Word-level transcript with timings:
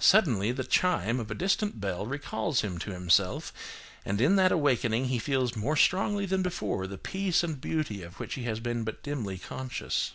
Suddenly, 0.00 0.52
the 0.52 0.64
chime 0.64 1.20
of 1.20 1.30
a 1.30 1.34
distant 1.34 1.82
bell 1.82 2.06
recalls 2.06 2.62
him 2.62 2.78
to 2.78 2.92
himself, 2.92 3.52
and 4.06 4.22
in 4.22 4.36
that 4.36 4.50
awakening 4.50 5.08
he 5.08 5.18
feels 5.18 5.54
more 5.54 5.76
strongly 5.76 6.24
than 6.24 6.40
before 6.40 6.86
the 6.86 6.96
peace 6.96 7.44
and 7.44 7.60
beauty 7.60 8.00
of 8.02 8.18
which 8.18 8.36
he 8.36 8.44
has 8.44 8.58
been 8.58 8.84
but 8.84 9.02
dimly 9.02 9.36
conscious. 9.36 10.12